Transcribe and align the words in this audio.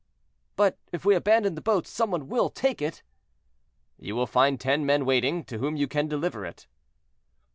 "But 0.55 0.79
if 0.91 1.05
we 1.05 1.13
abandon 1.13 1.53
the 1.53 1.61
boat 1.61 1.85
some 1.85 2.09
one 2.09 2.27
will 2.27 2.49
take 2.49 2.81
it?" 2.81 3.03
"You 3.99 4.15
will 4.15 4.25
find 4.25 4.59
ten 4.59 4.83
men 4.83 5.05
waiting, 5.05 5.43
to 5.43 5.59
whom 5.59 5.75
you 5.75 5.87
can 5.87 6.07
deliver 6.07 6.43
it." 6.43 6.65